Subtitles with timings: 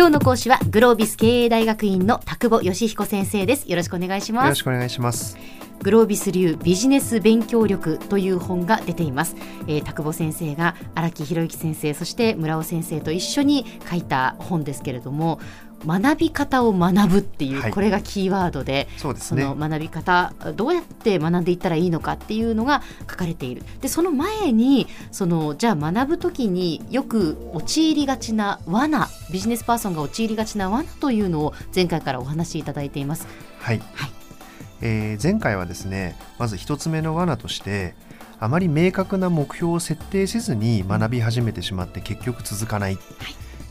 [0.00, 3.70] 今日の講師はグロービス経営大学院の田久保義彦先生です。
[3.70, 4.44] よろしくお願いします。
[4.44, 5.36] よろしくお願いします。
[5.82, 15.40] グロービス流ビジネス勉強力という本が出ています、えー、田久保先生が荒木博之先生そして村尾先生と一緒に書いた本ですけれども
[15.86, 23.62] 学び方を学ぶっていう、はい、これがキーワードでね、その学び方どうやって学んでいったらいいのかっていうのが書かれている。
[23.80, 33.26] でその前にそのじゃあ学ぶ時によく陥りがちな罠ビジネスパーソンが陥りがちな罠というのを前回からお話しいただいています。
[33.58, 34.19] はい、はい
[34.80, 37.94] えー、前回はですねまず1つ目の罠として
[38.38, 43.04] あまり明確な目標を設定せずに学び始めてしまって結局続かない、はい、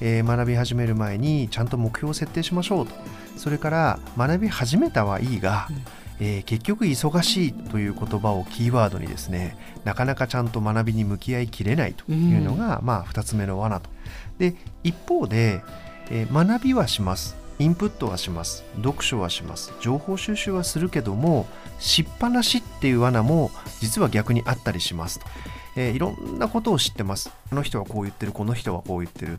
[0.00, 2.94] えー、学び始める前にちゃんと目標を設定しましょうと。
[3.36, 5.76] それから学び始めたはいいが、うん。
[6.18, 13.90] えー、結局忙しいという言葉をキーワードにですねなかなかちゃんと学びに向き合いきれないというのが、うん、まあ2つ目の罠と。
[14.38, 15.62] で一方で、
[16.10, 21.46] えー、学びはしますインプットはします読書はします情報収集はするけども
[21.78, 25.26] しっぱなしっていう罠も実は逆にあったりしますと。
[25.78, 27.30] えー、いろんなことを知ってます。
[27.52, 29.38] あの人はこう言ってる、この人はこう言ってる。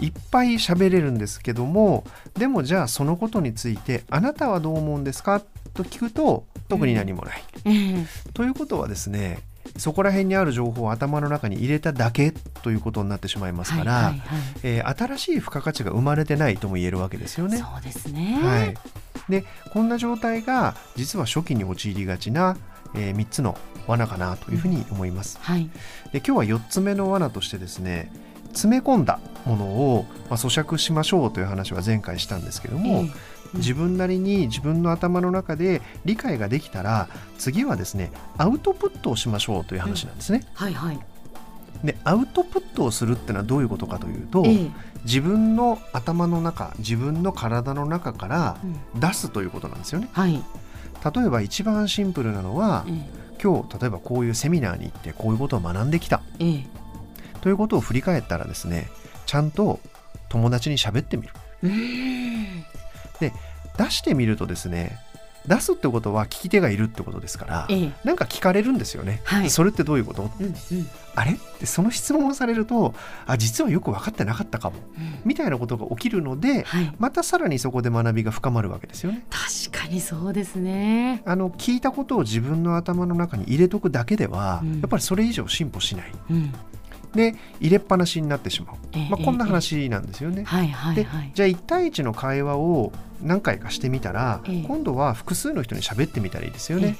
[0.00, 2.02] いっぱい喋れるんですけども、
[2.34, 5.40] でもじゃあそのことについて、あなたはどう思うんですか？
[5.74, 7.42] と聞くと、特に何もない。
[7.66, 9.38] うん、ということはですね、
[9.76, 14.20] そこら辺にある情報を頭の中に入れただけということになってしまいますから、はいはいはい、
[14.62, 17.58] えー、新しい付加価値が生まれてないとも言えるわけですよね。
[17.58, 18.74] そうですね、はい、
[19.28, 22.56] でこんな状態が実は初期に陥りがちな、
[22.94, 23.56] えー、3つの
[23.86, 25.38] 罠かなというふうに思います。
[25.38, 25.42] うん。
[25.42, 25.70] はい、
[26.12, 28.10] で今日は4つ目の罠としてですね
[28.48, 37.08] 詰め込んだものを、まあ、咀嚼しましょうという話は前回したんですけども、えー自分なりに自分の頭の中で理解ができたら
[37.38, 40.46] 次はですねアウトプットをしましょうという話なんですね。
[40.54, 40.98] はいはい。
[41.84, 44.70] でアウトプットをするってのはどういうことかというと、ええ、
[45.04, 48.56] 自分の頭の中自分の体の中から
[48.94, 50.08] 出すということなんですよね。
[50.12, 50.42] はい、
[51.14, 52.92] 例えば一番シンプルなのは、え、
[53.42, 56.22] 今日例えばこういうセミナーに行ってこういうことを学んできた、
[57.40, 58.88] ということを振り返ったらですね
[59.26, 59.80] ちゃんと
[60.28, 61.32] 友達に喋ってみる。
[63.20, 63.32] で
[63.78, 64.98] 出してみるとですね
[65.46, 70.54] 出すってことは聞き手がいるってことですから、ええ、なんか聞かれるんですよね、はい、それってどういうこと、うんうん、
[71.14, 71.34] あれ？
[71.34, 72.94] ってその質問をされると
[73.26, 79.24] あ実はよく分かってなかったかも、うん、みたいなことが起きるので、はい、またさらにそこで学びが深まるわけですよね。
[79.30, 81.22] 確かにそうですね。
[81.24, 86.52] あの聞いたことを自分の頭の中に入れとくだけでは、うん、やっぱりそれ以上進歩しない、うん
[87.16, 90.44] で入れっぱなしになってしまう、えまあ、こんな話なんですよね。
[90.44, 96.96] はいはいでじゃあ1対1の会話を何回かしてみたら、え今度は複数の人に喋ってみたらいいですよね。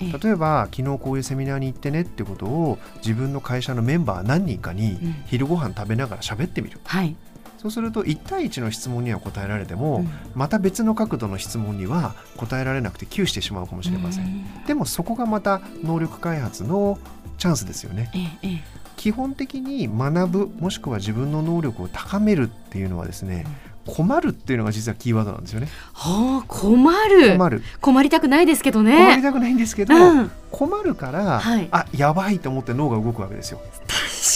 [0.00, 6.80] 例えば昨日こういうセミナーに行ってねってことを自分の会社のメンバー何人かに昼ご飯食べながら喋ってみる。
[6.84, 7.14] はい、
[7.58, 14.64] そうすると1対1の質問には答えられても、うん、また別の角度の質問には答えられなくて窮してしまうかもしれません。
[14.66, 16.98] でもそこがまた能力開発の
[17.36, 18.10] チャンスですよね。
[18.42, 23.46] ええ基本的に学ぶもしくは自分の能力を高めるっていうのはですね、
[23.86, 25.68] 困るっていうのが実はキーワードなんですよね。
[25.94, 27.32] はあ、困る。
[27.32, 27.62] 困る。
[27.80, 28.98] 困りたくないですけどね。
[28.98, 33.60] 困りたくないんですけど、うん、困るから、はい、あ、やばいと思って脳が動くわけですよ。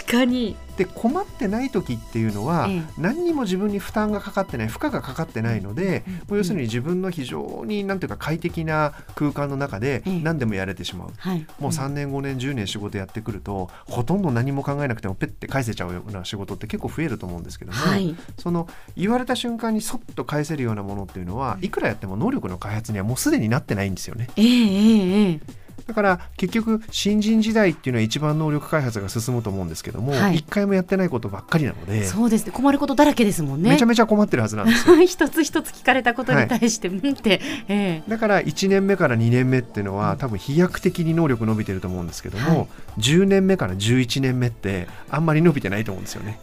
[0.05, 0.57] 確かに。
[0.77, 18.67] で困ってない時っていうのは、ええ、何にも自分に負担がかかってない負荷がかかってないので、うんもう要するに自分の非常になんていうか快適な空間の中で何でもやれてしまう、え、もう3年5年10年仕事やってくるとほとんど何も考えなくてもペッて返せちゃうような仕事って結構増えると思うんですけども、はい、その
[18.97, 24.29] 言われた瞬間にそっと返せるようなものっていうのはいくらやっても能力の開発にはもうすでになってないんですよね。
[24.37, 32.53] ええええだから結局新人時代っていうのは一番能力開発が進むと思うんですけども、はい、1回もやってないことばっかりなのでそうですね。
[32.53, 33.71] 困ることだらけですもんね。
[33.71, 34.97] めちゃめちゃ困ってるはずなんですよ。
[35.05, 42.67] 一つ一つ聞かれたことに対して、はい、って、えー、だから1年目から2年目っていうのは多分飛躍的に能力伸びてると思うんですけども、は
[42.99, 46.39] い、10年目から11年目ってあんまり伸びてないと思うんですよね。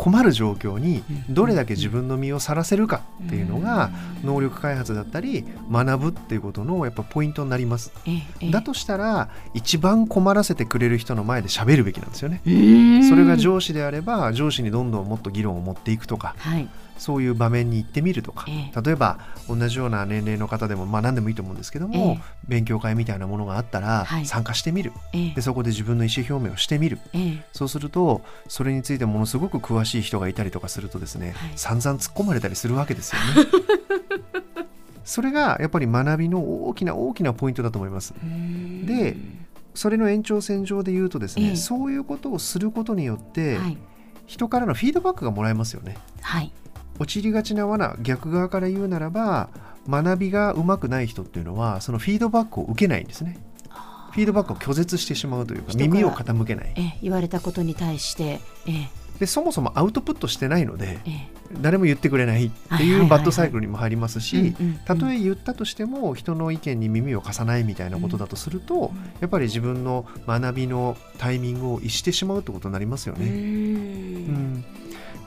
[0.00, 3.90] 困る状況にどれだけ自分の身をさらせるかっていうのが
[4.24, 7.92] 能力開発だったり学ぶっていうことのやっぱポイントになります。
[8.50, 12.40] だとしたら一番困らせてくれる人の前で喋るべきなんですよね。
[13.10, 16.66] それが上司であれば上司にどんどんもっと議論を持っていくとか、はい、
[17.00, 19.18] そういう場面に行ってみるとか、え例えば
[19.48, 26.98] 同じような年齢の方でも、まあ、何でもいいと思うんですけども、え、勉強会みたいなものがあったら参加してみる、はい、でそこで自分の意思表明をしてみる、
[27.52, 33.48] そうするとそれについてものすごく詳しい人がいたりとかするとですね、はい、散々突っ込まれたりするわけですよね。
[35.02, 38.12] それがやっぱり学びの大きな大きなポイントだと思います。
[38.84, 39.16] で
[39.74, 43.78] それの延長線上で言うとですね、そういうことをすることによって、はい、
[44.26, 45.96] 人からのフィードバックがもらえますよね。
[46.20, 46.52] はい
[46.98, 49.48] 陥りがちな罠逆側から言うならば
[49.88, 53.38] 学びがうまくない人っていうのはそのフィードバックを受けないんですね。
[54.12, 56.72] フィードバックを拒絶してしまうというか耳を傾けない。
[56.76, 58.90] ええ言われたことに対して、ええ。
[59.20, 61.40] でそもそもアウトプットしてないのでええ。
[61.60, 64.54] 誰も言ってくれないってはいうバッドサイクルにも入りますし
[64.86, 73.26] たとえ言ったとしても人の意見に耳を貸さないみたいなことだとするとやっぱり自分の学びのタイミングを逸してしまうってことになりますようね。
[73.26, 73.30] ん。
[73.30, 74.64] うん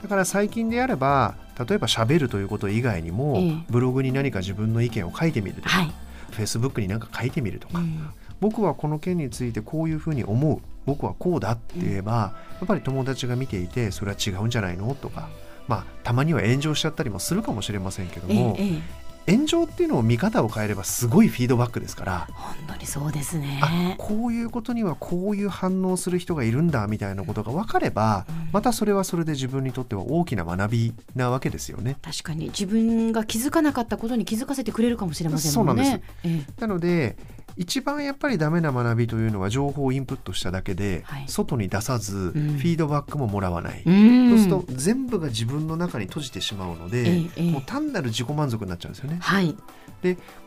[0.04, 3.64] だから最近であれば例えば喋るということ以外にも、ええ。
[3.70, 5.92] ブログに何か自分の意見を書いてみるとか、はい、
[6.30, 8.10] フェイスブックに何か書いてみるとか、うん。
[8.38, 15.30] 僕はこの件についてこういうふうに思う僕はこうだって言えば、やっぱり友達が見ていてそれは違うんじゃないのとか、
[15.68, 23.60] まあ、たまには炎上しちゃったりもするかもしれませんけどえも、えええ炎上っていうのを見方を変えればすごいフィードバックですから、本当にそうですね。
[23.62, 28.50] あこういうことにはこういう反応する人がいるんだみたいなことが分かれば、うん。
[28.52, 31.96] またそれはそれで自分にとっては大きな学びなわけですよね。
[32.02, 32.46] 確かに。
[32.46, 35.84] 自分が気づかなかったことに気づかせてくれるかもしれませんもんね。
[35.84, 36.46] そうなんえ。
[36.60, 37.16] なので
[37.56, 41.24] 一番やっぱりダメな学びというのは情報をインプットしただけで、はい。
[41.28, 44.30] 外に出さず、フィードバックももらわない、えうん。
[44.30, 49.18] そうすると全部が自分の中に閉じてしまうので、もう単なる自己満足になっちゃうんですよね。
[49.20, 49.56] はい、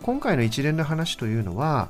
[0.02, 1.90] 今回の一連の話というのは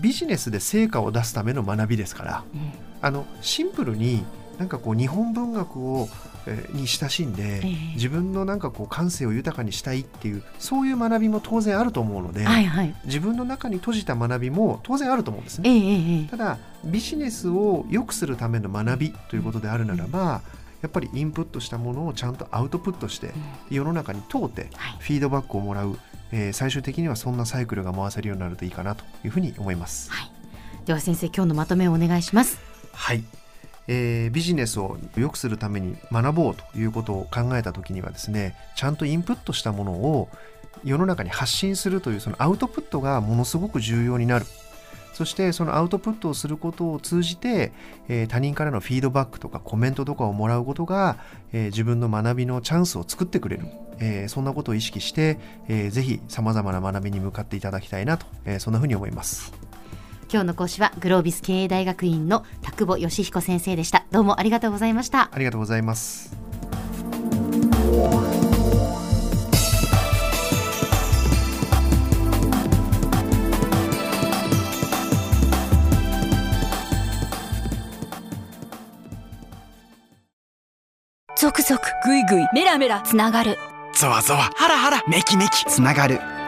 [0.00, 2.44] ビジネスで成果を出すための学びですから。
[2.54, 4.24] うんあのシンプルに
[4.58, 6.29] なんかこう日本文学を、えー
[6.72, 7.94] に親しんで、ええ。
[7.94, 12.94] 自分のなんかこう感性を豊かにしたいっていうそういう学びも当然あると思うので、はいはい。
[13.04, 16.28] 自分の中に閉じた学びも当然あると思うんですね。
[16.30, 20.42] ただビジネスを良くするための学びということであるならば、
[20.82, 23.34] やっぱりインプットしたものをちゃんとアウトプットしてうん。
[23.76, 24.96] 世の中に通ってはい。
[24.98, 25.98] フィードバックをもらう、
[26.32, 30.10] えー最終的にはそんなサイクルが回せるようになるといいかなというふうに思います。
[30.10, 30.30] はい、
[30.86, 32.58] では先生今日のまとめをお願いします。
[32.92, 33.24] はい、
[33.92, 40.28] えービジネスを良くするために学ぼうということを考えた時にはですねちゃんとインプットしたものを
[40.84, 44.46] 世の中に発信するというそのアウトプットがものすごく重要になる
[45.12, 47.72] そしてそのアウトプットをすることを通じて、
[48.08, 51.18] えー他人からのフィードバックとかコメントとかをもらうことが、
[51.52, 53.66] えー自分の学びのチャンスを作ってくれる、
[53.98, 55.38] えーそんなことを意識して、
[55.68, 59.69] えーぜひさまざまな学びに向かっていただきたいなと、えーそんなふうに思います。
[60.32, 64.04] 今日の講師はグロービス経営大学院の田久保義彦先生でした。
[64.12, 65.28] どうもありがとうございました。
[65.32, 66.36] ありがとうございます。
[81.36, 83.58] ゾクゾクグイグイメラメラつながる
[83.94, 86.20] ゾワゾワハラハラメキメキつながる